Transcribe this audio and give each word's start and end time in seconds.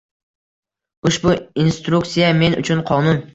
Ushbu 1.09 1.33
instruktsiya– 1.65 2.33
men 2.41 2.59
uchun 2.65 2.83
qonun. 2.91 3.23